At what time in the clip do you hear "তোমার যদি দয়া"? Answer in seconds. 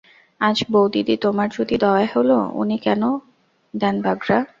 1.17-2.07